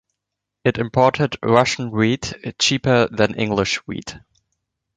It 0.63 0.79
imported 0.79 1.37
Russian 1.43 1.91
wheat, 1.91 2.33
cheaper 2.57 3.07
than 3.11 3.35
English 3.35 3.85
wheat. 3.85 4.15